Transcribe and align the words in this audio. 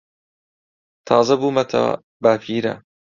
تازە 1.07 1.35
بوومەتە 1.41 1.81
باپیرە. 2.23 2.73